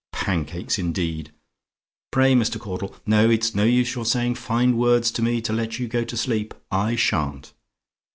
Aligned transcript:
"Pancakes, 0.11 0.79
indeed! 0.79 1.31
Pray, 2.09 2.33
Mr. 2.33 2.59
Caudle, 2.59 2.95
no, 3.05 3.29
it's 3.29 3.53
no 3.53 3.65
use 3.65 3.93
your 3.93 4.03
saying 4.03 4.33
fine 4.33 4.75
words 4.75 5.11
to 5.11 5.21
me 5.21 5.41
to 5.41 5.53
let 5.53 5.77
you 5.77 5.87
go 5.87 6.03
to 6.03 6.17
sleep; 6.17 6.55
I 6.71 6.95
sha'n't! 6.95 7.53